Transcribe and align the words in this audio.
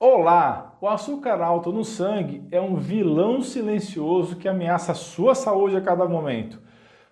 Olá! 0.00 0.76
O 0.80 0.86
açúcar 0.86 1.42
alto 1.42 1.72
no 1.72 1.84
sangue 1.84 2.46
é 2.52 2.60
um 2.60 2.76
vilão 2.76 3.42
silencioso 3.42 4.36
que 4.36 4.46
ameaça 4.46 4.92
a 4.92 4.94
sua 4.94 5.34
saúde 5.34 5.76
a 5.76 5.80
cada 5.80 6.06
momento. 6.06 6.62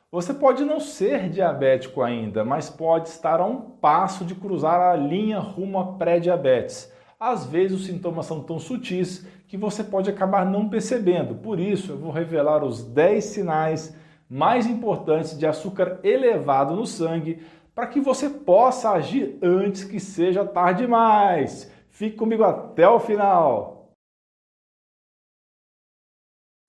Você 0.09 0.33
pode 0.33 0.65
não 0.65 0.79
ser 0.79 1.29
diabético 1.29 2.01
ainda, 2.01 2.45
mas 2.45 2.71
pode 2.71 3.09
estar 3.09 3.41
a 3.41 3.45
um 3.45 3.61
passo 3.61 4.25
de 4.25 4.37
cruzar 4.37 4.81
a 4.81 4.95
linha 4.95 5.41
rumo 5.41 5.81
a 5.81 5.95
pré-diabetes. 5.95 6.93
Às 7.19 7.45
vezes 7.45 7.77
os 7.77 7.87
sintomas 7.87 8.25
são 8.27 8.41
tão 8.41 8.61
sutis 8.61 9.27
que 9.49 9.57
você 9.57 9.83
pode 9.83 10.09
acabar 10.09 10.47
não 10.47 10.69
percebendo. 10.69 11.35
Por 11.35 11.59
isso, 11.59 11.91
eu 11.91 11.99
vou 11.99 12.13
revelar 12.13 12.63
os 12.63 12.85
10 12.85 13.25
sinais 13.25 13.97
mais 14.31 14.65
importantes 14.65 15.37
de 15.37 15.45
açúcar 15.45 15.99
elevado 16.05 16.77
no 16.77 16.87
sangue 16.87 17.43
para 17.75 17.89
que 17.89 18.01
você 18.01 18.31
possa 18.31 18.93
agir 18.93 19.41
antes 19.43 19.83
que 19.83 19.99
seja 19.99 20.45
tarde 20.45 20.83
demais. 20.83 21.75
Fique 21.97 22.15
comigo 22.15 22.45
até 22.45 22.87
o 22.87 23.01
final. 23.01 23.89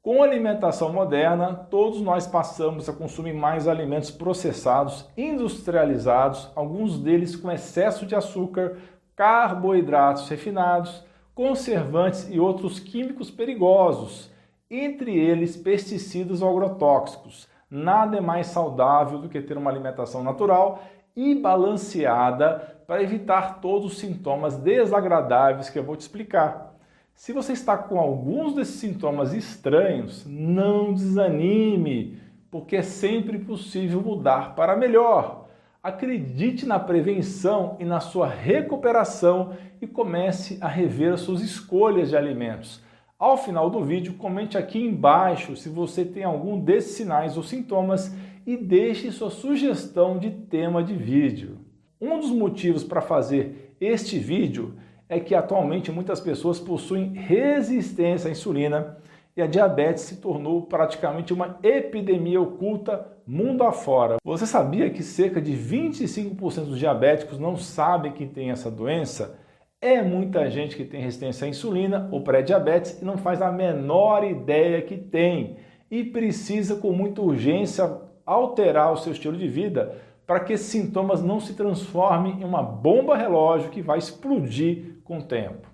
Com 0.01 0.21
a 0.21 0.25
alimentação 0.25 0.93
moderna, 0.93 1.53
todos 1.53 1.99
nós 1.99 2.25
passamos 2.25 2.87
a 2.87 2.93
consumir 2.93 3.33
mais 3.33 3.67
alimentos 3.67 4.09
processados, 4.09 5.05
industrializados, 5.17 6.49
alguns 6.55 6.97
deles 6.97 7.35
com 7.35 7.51
excesso 7.51 8.05
de 8.05 8.15
açúcar, 8.15 8.77
carboidratos 9.17 10.29
refinados, 10.29 11.03
conservantes 11.35 12.29
e 12.29 12.39
outros 12.39 12.79
químicos 12.79 13.29
perigosos, 13.29 14.31
entre 14.71 15.13
eles 15.13 15.57
pesticidas 15.57 16.41
ou 16.41 16.49
agrotóxicos. 16.51 17.49
Nada 17.69 18.15
é 18.15 18.21
mais 18.21 18.47
saudável 18.47 19.19
do 19.19 19.27
que 19.27 19.41
ter 19.41 19.57
uma 19.57 19.69
alimentação 19.69 20.23
natural 20.23 20.81
e 21.13 21.35
balanceada 21.35 22.76
para 22.87 23.03
evitar 23.03 23.59
todos 23.59 23.91
os 23.91 23.97
sintomas 23.97 24.55
desagradáveis 24.55 25.69
que 25.69 25.77
eu 25.77 25.83
vou 25.83 25.97
te 25.97 26.01
explicar. 26.01 26.73
Se 27.13 27.33
você 27.33 27.51
está 27.51 27.77
com 27.77 27.99
alguns 27.99 28.55
desses 28.55 28.75
sintomas 28.75 29.33
estranhos, 29.33 30.25
não 30.25 30.93
desanime, 30.93 32.17
porque 32.49 32.77
é 32.77 32.81
sempre 32.81 33.39
possível 33.39 34.01
mudar 34.01 34.55
para 34.55 34.77
melhor. 34.77 35.49
Acredite 35.83 36.65
na 36.65 36.79
prevenção 36.79 37.75
e 37.77 37.83
na 37.83 37.99
sua 37.99 38.27
recuperação 38.27 39.53
e 39.81 39.87
comece 39.87 40.57
a 40.61 40.67
rever 40.67 41.13
as 41.13 41.21
suas 41.21 41.41
escolhas 41.41 42.09
de 42.09 42.15
alimentos. 42.15 42.81
Ao 43.19 43.35
final 43.35 43.69
do 43.69 43.83
vídeo, 43.83 44.13
comente 44.13 44.57
aqui 44.57 44.79
embaixo 44.79 45.57
se 45.57 45.67
você 45.67 46.05
tem 46.05 46.23
algum 46.23 46.57
desses 46.57 46.95
sinais 46.95 47.35
ou 47.35 47.43
sintomas 47.43 48.15
e 48.45 48.55
deixe 48.55 49.11
sua 49.11 49.29
sugestão 49.29 50.17
de 50.17 50.31
tema 50.31 50.81
de 50.81 50.95
vídeo. 50.95 51.66
Um 51.99 52.19
dos 52.19 52.29
motivos 52.29 52.83
para 52.83 53.01
fazer 53.01 53.75
este 53.81 54.19
vídeo 54.19 54.75
é 55.09 55.19
que 55.19 55.33
atualmente 55.33 55.91
muitas 55.91 56.19
pessoas 56.19 56.59
possuem 56.59 57.13
resistência 57.13 58.27
à 58.27 58.31
insulina 58.31 58.97
e 59.35 59.41
a 59.41 59.47
diabetes 59.47 60.03
se 60.03 60.17
tornou 60.17 60.63
praticamente 60.63 61.33
uma 61.33 61.57
epidemia 61.63 62.39
oculta 62.39 63.07
mundo 63.25 63.63
afora. 63.63 64.17
Você 64.23 64.45
sabia 64.45 64.89
que 64.91 65.01
cerca 65.01 65.41
de 65.41 65.53
25% 65.53 66.65
dos 66.65 66.79
diabéticos 66.79 67.39
não 67.39 67.57
sabem 67.57 68.11
que 68.11 68.25
tem 68.27 68.51
essa 68.51 68.69
doença? 68.69 69.39
É 69.81 70.01
muita 70.01 70.49
gente 70.49 70.75
que 70.75 70.85
tem 70.85 71.01
resistência 71.01 71.45
à 71.45 71.49
insulina 71.49 72.09
ou 72.11 72.21
pré-diabetes 72.21 73.01
e 73.01 73.05
não 73.05 73.17
faz 73.17 73.41
a 73.41 73.51
menor 73.51 74.23
ideia 74.23 74.81
que 74.81 74.97
tem 74.97 75.57
e 75.89 76.03
precisa 76.03 76.75
com 76.75 76.91
muita 76.91 77.21
urgência 77.21 78.01
alterar 78.25 78.91
o 78.91 78.97
seu 78.97 79.13
estilo 79.13 79.37
de 79.37 79.47
vida 79.47 79.95
para 80.27 80.41
que 80.41 80.51
esses 80.51 80.67
sintomas 80.67 81.23
não 81.23 81.39
se 81.39 81.53
transformem 81.53 82.41
em 82.41 82.43
uma 82.43 82.61
bomba 82.61 83.15
relógio 83.15 83.71
que 83.71 83.81
vai 83.81 83.97
explodir 83.97 84.97
com 85.05 85.19
o 85.19 85.23
tempo. 85.23 85.69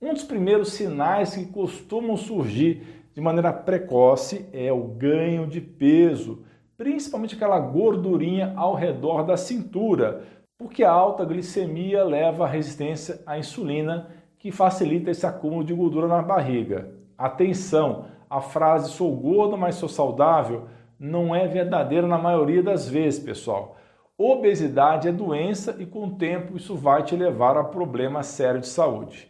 Um 0.00 0.14
dos 0.14 0.24
primeiros 0.24 0.72
sinais 0.72 1.34
que 1.34 1.44
costumam 1.44 2.16
surgir 2.16 3.04
de 3.12 3.20
maneira 3.20 3.52
precoce 3.52 4.48
é 4.54 4.72
o 4.72 4.82
ganho 4.82 5.46
de 5.46 5.60
peso, 5.60 6.42
principalmente 6.78 7.34
aquela 7.34 7.60
gordurinha 7.60 8.54
ao 8.56 8.74
redor 8.74 9.22
da 9.22 9.36
cintura, 9.36 10.24
porque 10.58 10.82
a 10.82 10.90
alta 10.90 11.24
glicemia 11.24 12.02
leva 12.04 12.44
à 12.44 12.48
resistência 12.48 13.20
à 13.26 13.38
insulina, 13.38 14.08
que 14.38 14.50
facilita 14.50 15.10
esse 15.10 15.26
acúmulo 15.26 15.62
de 15.62 15.74
gordura 15.74 16.08
na 16.08 16.22
barriga. 16.22 16.90
Atenção, 17.16 18.06
a 18.28 18.40
frase 18.40 18.90
sou 18.92 19.14
gordo, 19.14 19.56
mas 19.56 19.76
sou 19.76 19.88
saudável 19.88 20.66
não 20.98 21.34
é 21.34 21.46
verdadeiro 21.46 22.06
na 22.06 22.18
maioria 22.18 22.62
das 22.62 22.88
vezes, 22.88 23.18
pessoal. 23.18 23.76
Obesidade 24.16 25.08
é 25.08 25.12
doença 25.12 25.74
e 25.78 25.86
com 25.86 26.06
o 26.06 26.14
tempo 26.16 26.56
isso 26.56 26.76
vai 26.76 27.02
te 27.02 27.16
levar 27.16 27.56
a 27.56 27.64
problemas 27.64 28.26
sérios 28.28 28.66
de 28.66 28.68
saúde. 28.68 29.28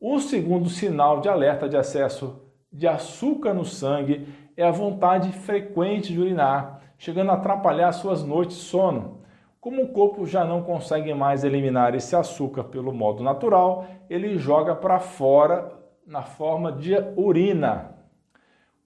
O 0.00 0.18
segundo 0.18 0.68
sinal 0.68 1.20
de 1.20 1.28
alerta 1.28 1.68
de 1.68 1.76
excesso 1.76 2.42
de 2.72 2.86
açúcar 2.86 3.54
no 3.54 3.64
sangue 3.64 4.28
é 4.56 4.64
a 4.64 4.70
vontade 4.70 5.32
frequente 5.32 6.12
de 6.12 6.20
urinar, 6.20 6.80
chegando 6.98 7.30
a 7.30 7.34
atrapalhar 7.34 7.92
suas 7.92 8.22
noites 8.22 8.56
de 8.56 8.62
sono. 8.62 9.20
Como 9.60 9.82
o 9.82 9.88
corpo 9.88 10.26
já 10.26 10.44
não 10.44 10.62
consegue 10.62 11.12
mais 11.12 11.44
eliminar 11.44 11.94
esse 11.94 12.14
açúcar 12.14 12.64
pelo 12.64 12.92
modo 12.92 13.22
natural, 13.22 13.86
ele 14.08 14.38
joga 14.38 14.74
para 14.74 14.98
fora 14.98 15.72
na 16.06 16.22
forma 16.22 16.72
de 16.72 16.94
urina. 17.16 17.99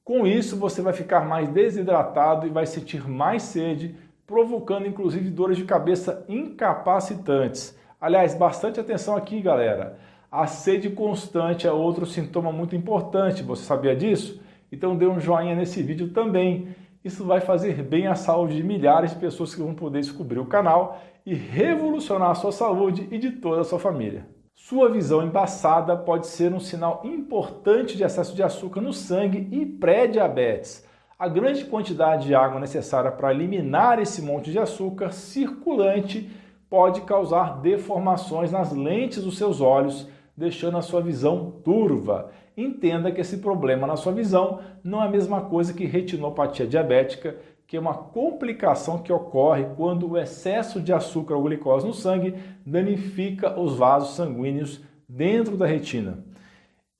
Com 0.04 0.26
isso, 0.26 0.58
você 0.58 0.82
vai 0.82 0.92
ficar 0.92 1.24
mais 1.24 1.48
desidratado 1.48 2.46
e 2.46 2.50
vai 2.50 2.66
sentir 2.66 3.08
mais 3.08 3.42
sede, 3.42 3.96
provocando 4.26 4.86
inclusive 4.86 5.30
dores 5.30 5.56
de 5.56 5.64
cabeça 5.64 6.26
incapacitantes. 6.28 7.74
Aliás, 7.98 8.34
bastante 8.34 8.78
atenção 8.78 9.16
aqui, 9.16 9.40
galera. 9.40 9.98
A 10.30 10.46
sede 10.46 10.90
constante 10.90 11.66
é 11.66 11.72
outro 11.72 12.04
sintoma 12.04 12.52
muito 12.52 12.76
importante. 12.76 13.42
Você 13.42 13.64
sabia 13.64 13.96
disso? 13.96 14.42
Então 14.70 14.94
dê 14.94 15.06
um 15.06 15.18
joinha 15.18 15.54
nesse 15.54 15.82
vídeo 15.82 16.10
também. 16.10 16.76
Isso 17.02 17.24
vai 17.24 17.40
fazer 17.40 17.82
bem 17.82 18.06
à 18.06 18.14
saúde 18.14 18.56
de 18.56 18.62
milhares 18.62 19.12
de 19.12 19.16
pessoas 19.16 19.54
que 19.54 19.62
vão 19.62 19.74
poder 19.74 20.00
descobrir 20.00 20.38
o 20.38 20.44
canal 20.44 21.00
e 21.24 21.32
revolucionar 21.32 22.30
a 22.30 22.34
sua 22.34 22.52
saúde 22.52 23.08
e 23.10 23.16
de 23.16 23.30
toda 23.30 23.62
a 23.62 23.64
sua 23.64 23.78
família. 23.78 24.26
Sua 24.56 24.88
visão 24.88 25.22
embaçada 25.22 25.96
pode 25.96 26.28
ser 26.28 26.52
um 26.54 26.60
sinal 26.60 27.02
importante 27.04 27.96
de 27.96 28.04
excesso 28.04 28.34
de 28.36 28.42
açúcar 28.42 28.80
no 28.80 28.92
sangue 28.92 29.48
e 29.50 29.66
pré-diabetes. 29.66 30.86
A 31.18 31.28
grande 31.28 31.64
quantidade 31.64 32.26
de 32.26 32.34
água 32.36 32.60
necessária 32.60 33.10
para 33.10 33.34
eliminar 33.34 33.98
esse 33.98 34.22
monte 34.22 34.52
de 34.52 34.58
açúcar 34.58 35.12
circulante 35.12 36.30
pode 36.70 37.00
causar 37.02 37.60
deformações 37.60 38.52
nas 38.52 38.72
lentes 38.72 39.22
dos 39.24 39.36
seus 39.36 39.60
olhos, 39.60 40.08
deixando 40.36 40.78
a 40.78 40.82
sua 40.82 41.02
visão 41.02 41.50
turva. 41.64 42.30
Entenda 42.56 43.10
que 43.10 43.20
esse 43.20 43.38
problema 43.38 43.88
na 43.88 43.96
sua 43.96 44.12
visão 44.12 44.60
não 44.84 45.02
é 45.02 45.06
a 45.06 45.10
mesma 45.10 45.42
coisa 45.42 45.74
que 45.74 45.84
retinopatia 45.84 46.66
diabética, 46.66 47.36
que 47.66 47.76
é 47.76 47.80
uma 47.80 47.94
complicação 47.94 48.98
que 48.98 49.12
ocorre 49.12 49.66
quando 49.76 50.10
o 50.10 50.18
excesso 50.18 50.80
de 50.80 50.92
açúcar 50.92 51.34
ou 51.34 51.44
glicose 51.44 51.86
no 51.86 51.94
sangue 51.94 52.34
danifica 52.64 53.58
os 53.58 53.76
vasos 53.76 54.16
sanguíneos 54.16 54.82
dentro 55.08 55.56
da 55.56 55.66
retina. 55.66 56.24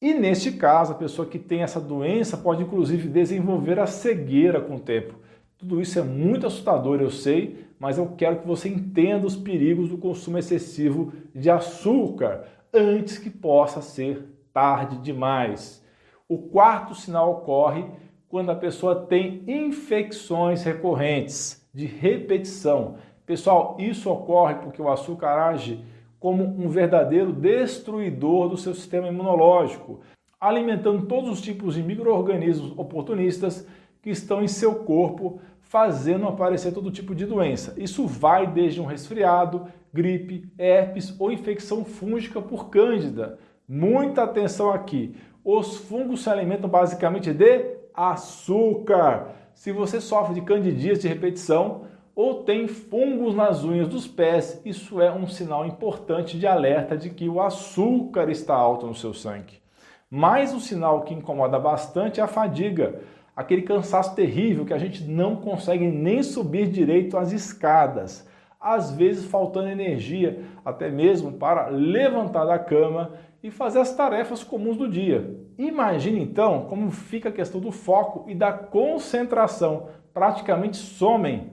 E 0.01 0.13
neste 0.13 0.53
caso, 0.53 0.93
a 0.93 0.97
pessoa 0.97 1.27
que 1.27 1.39
tem 1.39 1.63
essa 1.63 1.81
doença 1.81 2.37
pode 2.37 2.63
inclusive 2.63 3.09
desenvolver 3.09 3.79
a 3.79 3.87
cegueira 3.87 4.61
com 4.61 4.77
o 4.77 4.81
tempo. 4.81 5.15
Tudo 5.57 5.81
isso 5.81 5.99
é 5.99 6.03
muito 6.03 6.47
assustador, 6.47 7.01
eu 7.01 7.11
sei, 7.11 7.65
mas 7.79 7.97
eu 7.97 8.09
quero 8.17 8.41
que 8.41 8.47
você 8.47 8.69
entenda 8.69 9.27
os 9.27 9.37
perigos 9.37 9.89
do 9.89 9.97
consumo 9.97 10.37
excessivo 10.37 11.13
de 11.35 11.49
açúcar 11.49 12.45
antes 12.73 13.17
que 13.17 13.31
possa 13.31 13.81
ser 13.81 14.29
tarde 14.53 14.99
demais. 14.99 15.83
O 16.29 16.37
quarto 16.37 16.95
sinal 16.95 17.31
ocorre 17.31 17.87
quando 18.35 18.51
a 18.51 18.57
pessoa 18.57 18.97
tem 18.97 19.45
infecções 19.47 20.65
recorrentes 20.65 21.65
de 21.73 21.87
repetição. 21.87 22.97
Pessoal, 23.25 23.77
isso 23.79 24.11
ocorre 24.11 24.57
porque 24.57 24.83
o 24.83 24.89
açúcar 24.89 25.51
age 25.51 25.85
como 26.19 26.43
um 26.43 26.69
verdadeiro 26.69 27.33
destruidor 27.33 28.49
do 28.49 28.57
seu 28.57 28.75
sistema 28.75 29.07
imunológico, 29.07 30.01
alimentando 30.41 31.07
todos 31.07 31.31
os 31.31 31.41
tipos 31.41 31.77
de 31.77 31.83
micro-organismos 31.85 32.77
oportunistas 32.77 33.69
que 34.03 34.11
estão 34.11 34.43
em 34.43 34.49
seu 34.49 34.81
corpo, 34.83 35.41
fazendo 35.61 36.27
aparecer 36.27 36.75
todo 36.75 36.91
tipo 36.91 37.15
de 37.15 37.27
doença. 37.27 37.73
Isso 37.77 38.05
vai 38.05 38.49
desde 38.49 38.81
um 38.81 38.85
resfriado, 38.85 39.69
gripe, 39.93 40.51
herpes 40.59 41.15
ou 41.21 41.31
infecção 41.31 41.85
fúngica 41.85 42.43
por 42.43 42.69
cândida. 42.69 43.39
Muita 43.69 44.25
atenção 44.25 44.73
aqui. 44.73 45.15
Os 45.45 45.77
fungos 45.77 46.25
se 46.25 46.31
alimentam 46.31 46.69
basicamente 46.69 47.33
de 47.33 47.74
açúcar. 47.95 49.29
Se 49.55 49.71
você 49.71 50.01
sofre 50.01 50.35
de 50.35 50.43
candidíase 50.43 51.03
de 51.03 51.09
repetição 51.09 51.83
ou 52.15 52.43
tem 52.43 52.67
fungos 52.67 53.35
nas 53.35 53.65
unhas 53.65 53.89
dos 53.89 54.07
pés, 54.07 54.61
isso 54.65 55.01
é 55.01 55.13
um 55.13 55.27
sinal 55.27 55.65
importante 55.65 56.39
de 56.39 56.47
alerta 56.47 56.97
de 56.97 57.11
que 57.11 57.29
o 57.29 57.41
açúcar 57.41 58.29
está 58.29 58.55
alto 58.55 58.87
no 58.87 58.95
seu 58.95 59.15
sangue. 59.15 59.63
Mais 60.11 60.53
um 60.53 60.61
sinal 60.61 61.03
que 61.03 61.15
incomoda 61.15 61.59
bastante 61.59 62.21
é 62.21 62.23
a 62.23 62.29
fadiga, 62.29 63.01
aquele 63.35 63.63
cansaço 63.63 64.15
terrível 64.15 64.65
que 64.65 64.75
a 64.75 64.79
gente 64.79 65.03
não 65.05 65.37
consegue 65.37 65.87
nem 65.87 66.23
subir 66.23 66.69
direito 66.69 67.17
as 67.17 67.33
escadas, 67.33 68.29
às 68.61 68.93
vezes 68.93 69.25
faltando 69.25 69.69
energia 69.69 70.45
até 70.65 70.89
mesmo 70.89 71.33
para 71.33 71.69
levantar 71.69 72.45
da 72.45 72.59
cama 72.59 73.13
e 73.43 73.51
fazer 73.51 73.81
as 73.81 73.95
tarefas 73.95 74.45
comuns 74.45 74.77
do 74.77 74.89
dia. 74.89 75.44
Imagine 75.57 76.21
então 76.21 76.67
como 76.69 76.91
fica 76.91 77.29
a 77.29 77.33
questão 77.33 77.61
do 77.61 77.71
foco 77.71 78.29
e 78.29 78.35
da 78.35 78.53
concentração, 78.53 79.89
praticamente 80.13 80.77
somem. 80.77 81.53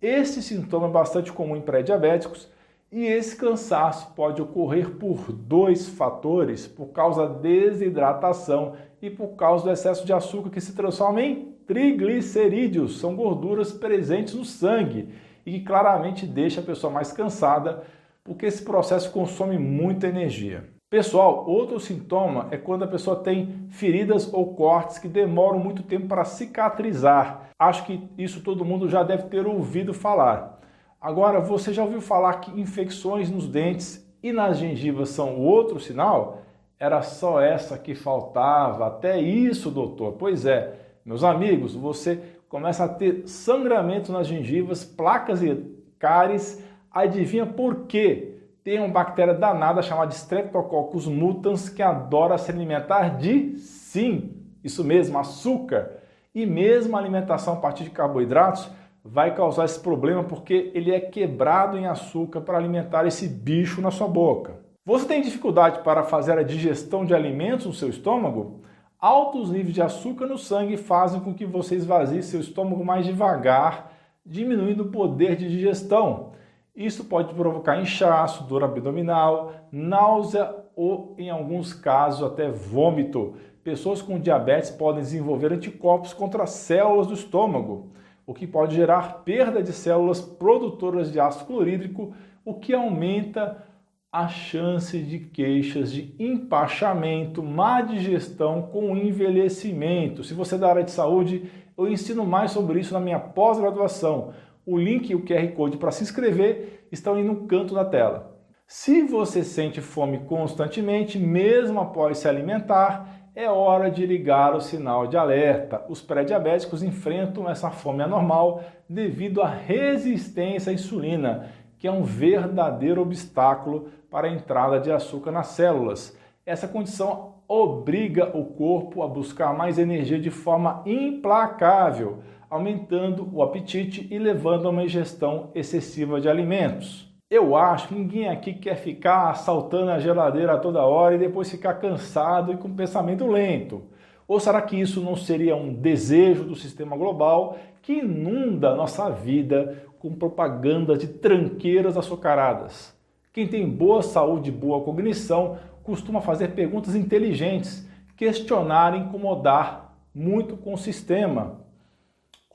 Esse 0.00 0.42
sintoma 0.42 0.88
é 0.88 0.90
bastante 0.90 1.32
comum 1.32 1.56
em 1.56 1.60
pré-diabéticos 1.60 2.48
e 2.90 3.06
esse 3.06 3.36
cansaço 3.36 4.12
pode 4.14 4.40
ocorrer 4.40 4.90
por 4.90 5.32
dois 5.32 5.88
fatores: 5.88 6.66
por 6.66 6.88
causa 6.88 7.26
da 7.26 7.34
desidratação 7.34 8.74
e 9.02 9.10
por 9.10 9.36
causa 9.36 9.64
do 9.64 9.70
excesso 9.70 10.06
de 10.06 10.12
açúcar 10.12 10.50
que 10.50 10.60
se 10.60 10.74
transforma 10.74 11.20
em 11.20 11.54
triglicerídeos, 11.66 13.00
são 13.00 13.16
gorduras 13.16 13.72
presentes 13.72 14.34
no 14.34 14.44
sangue 14.44 15.08
e 15.44 15.52
que 15.52 15.64
claramente 15.64 16.26
deixa 16.26 16.60
a 16.60 16.64
pessoa 16.64 16.92
mais 16.92 17.12
cansada, 17.12 17.82
porque 18.22 18.46
esse 18.46 18.62
processo 18.62 19.10
consome 19.10 19.58
muita 19.58 20.06
energia. 20.06 20.73
Pessoal, 20.90 21.44
outro 21.48 21.80
sintoma 21.80 22.46
é 22.50 22.56
quando 22.56 22.84
a 22.84 22.88
pessoa 22.88 23.16
tem 23.16 23.66
feridas 23.70 24.32
ou 24.32 24.54
cortes 24.54 24.98
que 24.98 25.08
demoram 25.08 25.58
muito 25.58 25.82
tempo 25.82 26.06
para 26.06 26.24
cicatrizar. 26.24 27.50
Acho 27.58 27.84
que 27.84 28.08
isso 28.16 28.42
todo 28.42 28.64
mundo 28.64 28.88
já 28.88 29.02
deve 29.02 29.24
ter 29.24 29.46
ouvido 29.46 29.92
falar. 29.92 30.60
Agora, 31.00 31.40
você 31.40 31.72
já 31.72 31.82
ouviu 31.82 32.00
falar 32.00 32.34
que 32.34 32.60
infecções 32.60 33.28
nos 33.30 33.48
dentes 33.48 34.08
e 34.22 34.32
nas 34.32 34.58
gengivas 34.58 35.08
são 35.08 35.38
outro 35.38 35.80
sinal? 35.80 36.42
Era 36.78 37.02
só 37.02 37.40
essa 37.40 37.76
que 37.76 37.94
faltava. 37.94 38.86
Até 38.86 39.20
isso, 39.20 39.70
doutor. 39.70 40.12
Pois 40.12 40.46
é, 40.46 40.74
meus 41.04 41.24
amigos, 41.24 41.74
você 41.74 42.20
começa 42.48 42.84
a 42.84 42.88
ter 42.88 43.26
sangramento 43.26 44.12
nas 44.12 44.26
gengivas, 44.26 44.84
placas 44.84 45.42
e 45.42 45.54
cáries. 45.98 46.62
Adivinha 46.90 47.46
por 47.46 47.86
quê? 47.86 48.34
Tem 48.64 48.78
uma 48.78 48.88
bactéria 48.88 49.34
danada 49.34 49.82
chamada 49.82 50.10
Streptococcus 50.10 51.06
mutans 51.06 51.68
que 51.68 51.82
adora 51.82 52.38
se 52.38 52.50
alimentar 52.50 53.18
de, 53.18 53.58
sim, 53.58 54.42
isso 54.64 54.82
mesmo, 54.82 55.18
açúcar. 55.18 55.98
E 56.34 56.46
mesmo 56.46 56.96
a 56.96 56.98
alimentação 56.98 57.52
a 57.52 57.56
partir 57.58 57.84
de 57.84 57.90
carboidratos 57.90 58.70
vai 59.04 59.34
causar 59.34 59.66
esse 59.66 59.78
problema 59.78 60.24
porque 60.24 60.72
ele 60.74 60.90
é 60.90 60.98
quebrado 60.98 61.76
em 61.76 61.86
açúcar 61.86 62.40
para 62.40 62.56
alimentar 62.56 63.06
esse 63.06 63.28
bicho 63.28 63.82
na 63.82 63.90
sua 63.90 64.08
boca. 64.08 64.64
Você 64.86 65.06
tem 65.06 65.20
dificuldade 65.20 65.80
para 65.80 66.02
fazer 66.02 66.38
a 66.38 66.42
digestão 66.42 67.04
de 67.04 67.14
alimentos 67.14 67.66
no 67.66 67.74
seu 67.74 67.90
estômago? 67.90 68.62
Altos 68.98 69.50
níveis 69.50 69.74
de 69.74 69.82
açúcar 69.82 70.26
no 70.26 70.38
sangue 70.38 70.78
fazem 70.78 71.20
com 71.20 71.34
que 71.34 71.44
você 71.44 71.74
esvazie 71.74 72.22
seu 72.22 72.40
estômago 72.40 72.82
mais 72.82 73.04
devagar, 73.04 73.92
diminuindo 74.24 74.84
o 74.84 74.90
poder 74.90 75.36
de 75.36 75.50
digestão. 75.50 76.32
Isso 76.74 77.04
pode 77.04 77.32
provocar 77.34 77.80
inchaço, 77.80 78.44
dor 78.44 78.64
abdominal, 78.64 79.52
náusea 79.70 80.52
ou, 80.74 81.14
em 81.16 81.30
alguns 81.30 81.72
casos, 81.72 82.26
até 82.26 82.50
vômito. 82.50 83.34
Pessoas 83.62 84.02
com 84.02 84.18
diabetes 84.18 84.70
podem 84.70 85.00
desenvolver 85.00 85.52
anticorpos 85.52 86.12
contra 86.12 86.42
as 86.42 86.50
células 86.50 87.06
do 87.06 87.14
estômago, 87.14 87.92
o 88.26 88.34
que 88.34 88.46
pode 88.46 88.74
gerar 88.74 89.22
perda 89.24 89.62
de 89.62 89.72
células 89.72 90.20
produtoras 90.20 91.12
de 91.12 91.20
ácido 91.20 91.46
clorídrico, 91.46 92.12
o 92.44 92.54
que 92.54 92.74
aumenta 92.74 93.64
a 94.10 94.28
chance 94.28 94.98
de 94.98 95.18
queixas 95.18 95.92
de 95.92 96.14
empachamento, 96.18 97.42
má 97.42 97.82
digestão 97.82 98.62
com 98.62 98.96
envelhecimento. 98.96 100.24
Se 100.24 100.34
você 100.34 100.56
é 100.56 100.58
da 100.58 100.68
área 100.68 100.84
de 100.84 100.90
saúde, 100.90 101.50
eu 101.76 101.88
ensino 101.88 102.24
mais 102.24 102.50
sobre 102.50 102.80
isso 102.80 102.94
na 102.94 103.00
minha 103.00 103.18
pós-graduação. 103.18 104.32
O 104.66 104.78
link 104.78 105.10
e 105.10 105.14
o 105.14 105.22
QR 105.22 105.46
Code 105.54 105.76
para 105.76 105.90
se 105.90 106.02
inscrever 106.02 106.88
estão 106.90 107.14
aí 107.14 107.22
no 107.22 107.46
canto 107.46 107.74
da 107.74 107.84
tela. 107.84 108.34
Se 108.66 109.02
você 109.02 109.44
sente 109.44 109.82
fome 109.82 110.20
constantemente, 110.20 111.18
mesmo 111.18 111.80
após 111.80 112.16
se 112.16 112.26
alimentar, 112.26 113.28
é 113.34 113.50
hora 113.50 113.90
de 113.90 114.06
ligar 114.06 114.54
o 114.54 114.60
sinal 114.62 115.06
de 115.06 115.18
alerta. 115.18 115.84
Os 115.88 116.00
pré-diabéticos 116.00 116.82
enfrentam 116.82 117.50
essa 117.50 117.70
fome 117.70 118.02
anormal 118.02 118.62
devido 118.88 119.42
à 119.42 119.48
resistência 119.48 120.70
à 120.70 120.72
insulina, 120.72 121.50
que 121.78 121.86
é 121.86 121.92
um 121.92 122.02
verdadeiro 122.02 123.02
obstáculo 123.02 123.88
para 124.10 124.28
a 124.28 124.32
entrada 124.32 124.80
de 124.80 124.90
açúcar 124.90 125.30
nas 125.30 125.48
células. 125.48 126.16
Essa 126.46 126.66
condição 126.66 127.34
obriga 127.46 128.34
o 128.34 128.46
corpo 128.46 129.02
a 129.02 129.08
buscar 129.08 129.52
mais 129.52 129.78
energia 129.78 130.18
de 130.18 130.30
forma 130.30 130.82
implacável 130.86 132.20
aumentando 132.54 133.28
o 133.32 133.42
apetite 133.42 134.06
e 134.10 134.16
levando 134.16 134.66
a 134.66 134.70
uma 134.70 134.84
ingestão 134.84 135.50
excessiva 135.56 136.20
de 136.20 136.28
alimentos. 136.28 137.12
Eu 137.28 137.56
acho 137.56 137.88
que 137.88 137.94
ninguém 137.94 138.28
aqui 138.28 138.54
quer 138.54 138.76
ficar 138.76 139.30
assaltando 139.30 139.90
a 139.90 139.98
geladeira 139.98 140.56
toda 140.58 140.84
hora 140.84 141.16
e 141.16 141.18
depois 141.18 141.50
ficar 141.50 141.74
cansado 141.74 142.52
e 142.52 142.56
com 142.56 142.72
pensamento 142.72 143.26
lento. 143.26 143.82
Ou 144.28 144.38
será 144.38 144.62
que 144.62 144.80
isso 144.80 145.00
não 145.00 145.16
seria 145.16 145.56
um 145.56 145.74
desejo 145.74 146.44
do 146.44 146.54
sistema 146.54 146.96
global 146.96 147.58
que 147.82 147.94
inunda 147.94 148.70
a 148.70 148.76
nossa 148.76 149.10
vida 149.10 149.82
com 149.98 150.14
propaganda 150.14 150.96
de 150.96 151.08
tranqueiras 151.08 151.96
açucaradas? 151.96 152.96
Quem 153.32 153.48
tem 153.48 153.68
boa 153.68 154.00
saúde 154.00 154.50
e 154.50 154.52
boa 154.52 154.80
cognição 154.82 155.58
costuma 155.82 156.20
fazer 156.20 156.52
perguntas 156.52 156.94
inteligentes, 156.94 157.84
questionar 158.16 158.94
e 158.94 159.00
incomodar 159.00 159.98
muito 160.14 160.56
com 160.56 160.74
o 160.74 160.78
sistema. 160.78 161.63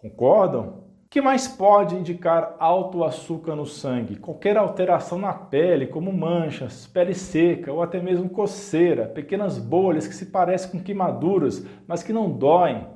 Concordam? 0.01 0.87
O 1.05 1.09
que 1.09 1.19
mais 1.19 1.45
pode 1.45 1.93
indicar 1.93 2.55
alto 2.57 3.03
açúcar 3.03 3.53
no 3.53 3.65
sangue? 3.65 4.15
Qualquer 4.15 4.55
alteração 4.55 5.17
na 5.17 5.33
pele, 5.33 5.87
como 5.87 6.13
manchas, 6.13 6.87
pele 6.87 7.13
seca 7.13 7.73
ou 7.73 7.83
até 7.83 7.99
mesmo 7.99 8.29
coceira, 8.29 9.07
pequenas 9.07 9.57
bolhas 9.57 10.07
que 10.07 10.15
se 10.15 10.27
parecem 10.27 10.71
com 10.71 10.79
queimaduras, 10.79 11.65
mas 11.85 12.01
que 12.01 12.13
não 12.13 12.29
doem. 12.29 12.87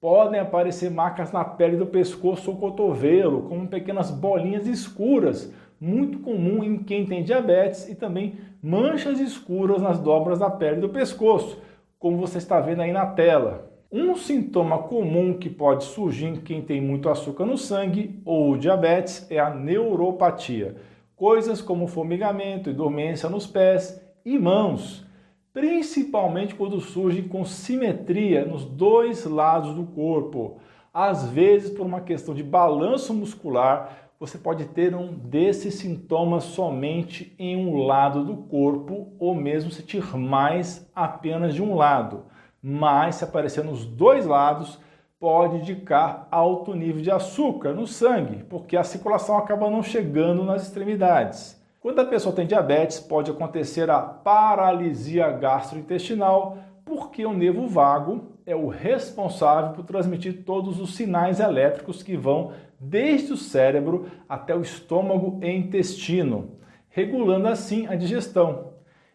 Podem 0.00 0.38
aparecer 0.38 0.88
marcas 0.88 1.32
na 1.32 1.44
pele 1.44 1.76
do 1.76 1.86
pescoço 1.86 2.52
ou 2.52 2.56
cotovelo, 2.56 3.42
como 3.48 3.66
pequenas 3.66 4.12
bolinhas 4.12 4.68
escuras, 4.68 5.52
muito 5.80 6.20
comum 6.20 6.62
em 6.62 6.78
quem 6.84 7.06
tem 7.06 7.24
diabetes, 7.24 7.88
e 7.88 7.96
também 7.96 8.38
manchas 8.62 9.18
escuras 9.18 9.82
nas 9.82 9.98
dobras 9.98 10.38
da 10.38 10.50
pele 10.50 10.80
do 10.80 10.90
pescoço, 10.90 11.60
como 11.98 12.18
você 12.18 12.38
está 12.38 12.60
vendo 12.60 12.82
aí 12.82 12.92
na 12.92 13.06
tela. 13.06 13.71
Um 13.94 14.16
sintoma 14.16 14.78
comum 14.78 15.34
que 15.34 15.50
pode 15.50 15.84
surgir 15.84 16.24
em 16.24 16.36
quem 16.36 16.62
tem 16.62 16.80
muito 16.80 17.10
açúcar 17.10 17.44
no 17.44 17.58
sangue 17.58 18.18
ou 18.24 18.56
diabetes 18.56 19.26
é 19.30 19.38
a 19.38 19.50
neuropatia. 19.50 20.76
Coisas 21.14 21.60
como 21.60 21.86
formigamento 21.86 22.70
e 22.70 22.72
dormência 22.72 23.28
nos 23.28 23.46
pés 23.46 24.02
e 24.24 24.38
mãos, 24.38 25.04
principalmente 25.52 26.54
quando 26.54 26.80
surgem 26.80 27.28
com 27.28 27.44
simetria 27.44 28.46
nos 28.46 28.64
dois 28.64 29.26
lados 29.26 29.74
do 29.74 29.84
corpo. 29.84 30.56
Às 30.90 31.28
vezes, 31.28 31.68
por 31.68 31.84
uma 31.84 32.00
questão 32.00 32.34
de 32.34 32.42
balanço 32.42 33.12
muscular, 33.12 34.08
você 34.18 34.38
pode 34.38 34.64
ter 34.68 34.94
um 34.94 35.12
desses 35.12 35.74
sintomas 35.74 36.44
somente 36.44 37.34
em 37.38 37.58
um 37.58 37.84
lado 37.84 38.24
do 38.24 38.38
corpo 38.38 39.12
ou 39.18 39.34
mesmo 39.34 39.70
sentir 39.70 40.16
mais 40.16 40.90
apenas 40.94 41.54
de 41.54 41.62
um 41.62 41.74
lado 41.74 42.32
mas 42.62 43.16
se 43.16 43.24
aparecer 43.24 43.64
nos 43.64 43.84
dois 43.84 44.24
lados, 44.24 44.78
pode 45.18 45.56
indicar 45.56 46.26
alto 46.30 46.74
nível 46.74 47.02
de 47.02 47.10
açúcar 47.10 47.72
no 47.72 47.86
sangue, 47.86 48.44
porque 48.44 48.76
a 48.76 48.84
circulação 48.84 49.36
acaba 49.36 49.70
não 49.70 49.82
chegando 49.82 50.44
nas 50.44 50.62
extremidades. 50.62 51.60
Quando 51.80 52.00
a 52.00 52.04
pessoa 52.04 52.34
tem 52.34 52.46
diabetes, 52.46 53.00
pode 53.00 53.30
acontecer 53.30 53.90
a 53.90 54.00
paralisia 54.00 55.30
gastrointestinal, 55.30 56.58
porque 56.84 57.26
o 57.26 57.32
nervo 57.32 57.66
vago 57.66 58.32
é 58.46 58.54
o 58.54 58.68
responsável 58.68 59.72
por 59.72 59.84
transmitir 59.84 60.44
todos 60.44 60.80
os 60.80 60.94
sinais 60.94 61.40
elétricos 61.40 62.02
que 62.02 62.16
vão 62.16 62.52
desde 62.78 63.32
o 63.32 63.36
cérebro 63.36 64.06
até 64.28 64.54
o 64.54 64.60
estômago 64.60 65.38
e 65.42 65.50
intestino, 65.50 66.56
regulando 66.88 67.48
assim 67.48 67.86
a 67.86 67.94
digestão. 67.94 68.71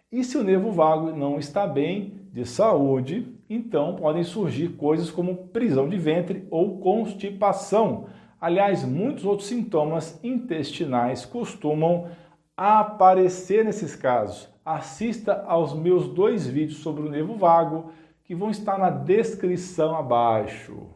E 0.10 0.24
se 0.24 0.38
o 0.38 0.44
nervo 0.44 0.72
vago 0.72 1.12
não 1.12 1.38
está 1.38 1.68
bem 1.68 2.22
de 2.32 2.46
saúde, 2.46 3.28
então 3.50 3.98
podem 3.98 4.24
surgir 4.24 4.70
coisas 4.70 5.12
como 5.12 5.50
prisão 5.50 5.90
de 5.90 5.98
ventre 5.98 6.48
ou 6.50 6.80
constipação. 6.80 8.06
Aliás, 8.40 8.86
muitos 8.86 9.26
outros 9.26 9.50
sintomas 9.50 10.18
intestinais 10.24 11.26
costumam 11.26 12.08
aparecer 12.56 13.66
nesses 13.66 13.98
casos. 13.98 14.48
Assista 14.64 15.44
aos 15.46 15.74
meus 15.74 16.08
dois 16.08 16.48
vídeos 16.48 16.80
sobre 16.80 17.04
o 17.04 17.10
nervo 17.10 17.36
vago 17.36 17.92
que 18.24 18.34
vão 18.34 18.50
estar 18.50 18.80
na 18.80 18.90
descrição 18.90 19.94
abaixo. 19.94 20.88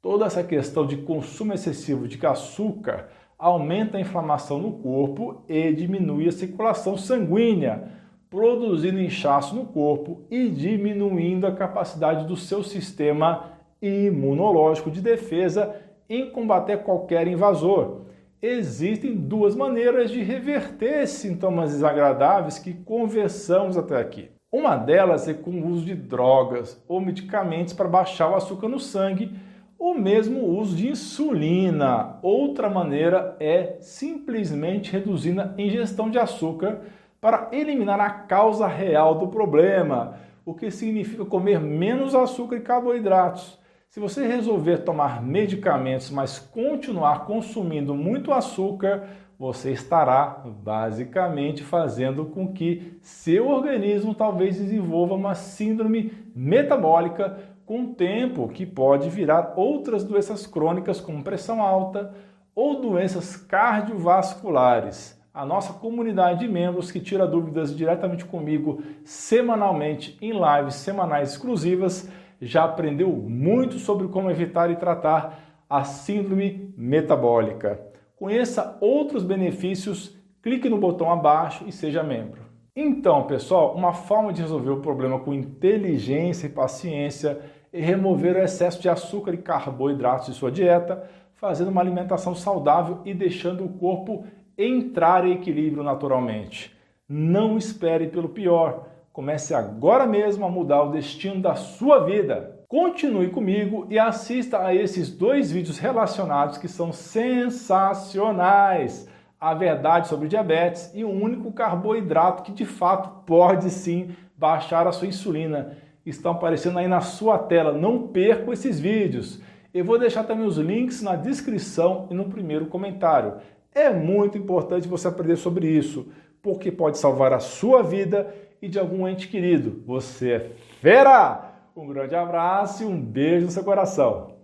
Toda 0.00 0.24
essa 0.24 0.44
questão 0.44 0.86
de 0.86 0.98
consumo 0.98 1.52
excessivo 1.52 2.06
de 2.06 2.24
açúcar 2.24 3.08
aumenta 3.36 3.98
a 3.98 4.00
inflamação 4.00 4.60
no 4.60 4.74
corpo 4.74 5.42
e 5.48 5.72
diminui 5.72 6.28
a 6.28 6.32
circulação 6.32 6.96
sanguínea 6.96 8.05
produzindo 8.36 9.00
inchaço 9.00 9.56
no 9.56 9.64
corpo 9.64 10.20
e 10.30 10.50
diminuindo 10.50 11.46
a 11.46 11.52
capacidade 11.52 12.26
do 12.26 12.36
seu 12.36 12.62
sistema 12.62 13.44
imunológico 13.80 14.90
de 14.90 15.00
defesa 15.00 15.74
em 16.06 16.28
combater 16.28 16.82
qualquer 16.82 17.26
invasor. 17.26 18.02
Existem 18.42 19.16
duas 19.16 19.56
maneiras 19.56 20.10
de 20.10 20.22
reverter 20.22 21.06
sintomas 21.08 21.70
desagradáveis 21.70 22.58
que 22.58 22.74
conversamos 22.74 23.78
até 23.78 23.98
aqui. 23.98 24.28
Uma 24.52 24.76
delas 24.76 25.26
é 25.26 25.32
com 25.32 25.52
o 25.52 25.68
uso 25.68 25.86
de 25.86 25.94
drogas 25.94 26.84
ou 26.86 27.00
medicamentos 27.00 27.72
para 27.72 27.88
baixar 27.88 28.30
o 28.30 28.34
açúcar 28.34 28.68
no 28.68 28.78
sangue, 28.78 29.32
ou 29.78 29.98
mesmo 29.98 30.40
o 30.40 30.58
uso 30.58 30.76
de 30.76 30.90
insulina. 30.90 32.18
Outra 32.20 32.68
maneira 32.68 33.34
é 33.40 33.78
simplesmente 33.80 34.92
reduzindo 34.92 35.40
a 35.40 35.54
ingestão 35.56 36.10
de 36.10 36.18
açúcar 36.18 36.82
para 37.26 37.48
eliminar 37.50 38.00
a 38.00 38.08
causa 38.08 38.68
real 38.68 39.16
do 39.16 39.26
problema, 39.26 40.14
o 40.44 40.54
que 40.54 40.70
significa 40.70 41.24
comer 41.24 41.58
menos 41.58 42.14
açúcar 42.14 42.54
e 42.54 42.60
carboidratos. 42.60 43.58
Se 43.88 43.98
você 43.98 44.24
resolver 44.24 44.84
tomar 44.84 45.20
medicamentos, 45.20 46.08
mas 46.08 46.38
continuar 46.38 47.24
consumindo 47.24 47.96
muito 47.96 48.32
açúcar, 48.32 49.08
você 49.36 49.72
estará 49.72 50.40
basicamente 50.62 51.64
fazendo 51.64 52.26
com 52.26 52.52
que 52.52 52.96
seu 53.02 53.48
organismo 53.48 54.14
talvez 54.14 54.60
desenvolva 54.60 55.14
uma 55.14 55.34
síndrome 55.34 56.12
metabólica 56.32 57.40
com 57.66 57.86
o 57.86 57.94
tempo, 57.94 58.48
que 58.50 58.64
pode 58.64 59.10
virar 59.10 59.54
outras 59.56 60.04
doenças 60.04 60.46
crônicas 60.46 61.00
como 61.00 61.24
pressão 61.24 61.60
alta 61.60 62.14
ou 62.54 62.80
doenças 62.80 63.36
cardiovasculares. 63.36 65.15
A 65.36 65.44
nossa 65.44 65.74
comunidade 65.74 66.40
de 66.40 66.48
membros 66.48 66.90
que 66.90 66.98
tira 66.98 67.26
dúvidas 67.26 67.76
diretamente 67.76 68.24
comigo 68.24 68.82
semanalmente 69.04 70.16
em 70.18 70.32
lives 70.32 70.76
semanais 70.76 71.32
exclusivas 71.32 72.10
já 72.40 72.64
aprendeu 72.64 73.12
muito 73.12 73.78
sobre 73.78 74.08
como 74.08 74.30
evitar 74.30 74.70
e 74.70 74.76
tratar 74.76 75.38
a 75.68 75.84
síndrome 75.84 76.72
metabólica. 76.74 77.78
Conheça 78.16 78.78
outros 78.80 79.22
benefícios, 79.22 80.16
clique 80.40 80.70
no 80.70 80.78
botão 80.78 81.12
abaixo 81.12 81.64
e 81.66 81.72
seja 81.72 82.02
membro. 82.02 82.40
Então, 82.74 83.24
pessoal, 83.24 83.74
uma 83.74 83.92
forma 83.92 84.32
de 84.32 84.40
resolver 84.40 84.70
o 84.70 84.80
problema 84.80 85.18
com 85.18 85.34
inteligência 85.34 86.46
e 86.46 86.50
paciência 86.50 87.38
é 87.70 87.80
remover 87.82 88.36
o 88.36 88.42
excesso 88.42 88.80
de 88.80 88.88
açúcar 88.88 89.34
e 89.34 89.38
carboidratos 89.42 90.28
de 90.28 90.32
sua 90.32 90.50
dieta, 90.50 91.06
fazendo 91.34 91.68
uma 91.68 91.82
alimentação 91.82 92.34
saudável 92.34 93.02
e 93.04 93.12
deixando 93.12 93.66
o 93.66 93.68
corpo 93.68 94.24
entrar 94.56 95.26
em 95.26 95.32
equilíbrio 95.32 95.82
naturalmente. 95.82 96.76
Não 97.08 97.56
espere 97.56 98.08
pelo 98.08 98.28
pior 98.28 98.86
Comece 99.16 99.54
agora 99.54 100.04
mesmo 100.04 100.44
a 100.44 100.50
mudar 100.50 100.82
o 100.82 100.90
destino 100.90 101.40
da 101.40 101.54
sua 101.54 102.00
vida. 102.00 102.60
Continue 102.68 103.30
comigo 103.30 103.86
e 103.88 103.98
assista 103.98 104.62
a 104.62 104.74
esses 104.74 105.10
dois 105.10 105.50
vídeos 105.50 105.78
relacionados 105.78 106.58
que 106.58 106.68
são 106.68 106.92
sensacionais. 106.92 109.08
A 109.40 109.54
verdade 109.54 110.08
sobre 110.08 110.28
diabetes 110.28 110.92
e 110.94 111.02
o 111.02 111.08
único 111.08 111.50
carboidrato 111.50 112.42
que 112.42 112.52
de 112.52 112.66
fato 112.66 113.24
pode 113.24 113.70
sim 113.70 114.14
baixar 114.36 114.86
a 114.86 114.92
sua 114.92 115.08
insulina. 115.08 115.78
Estão 116.04 116.32
aparecendo 116.32 116.78
aí 116.78 116.86
na 116.86 117.00
sua 117.00 117.38
tela. 117.38 117.72
Não 117.72 118.08
perca 118.08 118.52
esses 118.52 118.78
vídeos. 118.78 119.40
Eu 119.72 119.82
vou 119.82 119.98
deixar 119.98 120.24
também 120.24 120.46
os 120.46 120.58
links 120.58 121.00
na 121.00 121.16
descrição 121.16 122.06
e 122.10 122.14
no 122.14 122.26
primeiro 122.26 122.66
comentário. 122.66 123.36
É 123.76 123.90
muito 123.90 124.38
importante 124.38 124.88
você 124.88 125.06
aprender 125.06 125.36
sobre 125.36 125.68
isso, 125.68 126.08
porque 126.40 126.72
pode 126.72 126.96
salvar 126.96 127.34
a 127.34 127.38
sua 127.38 127.82
vida 127.82 128.34
e 128.62 128.68
de 128.68 128.78
algum 128.78 129.06
ente 129.06 129.28
querido. 129.28 129.82
Você 129.84 130.32
é 130.32 130.50
fera! 130.80 131.52
Um 131.76 131.86
grande 131.86 132.14
abraço 132.14 132.82
e 132.82 132.86
um 132.86 132.98
beijo 132.98 133.44
no 133.44 133.52
seu 133.52 133.62
coração. 133.62 134.35